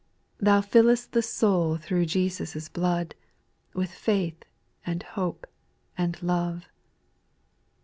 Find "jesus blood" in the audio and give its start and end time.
2.05-3.13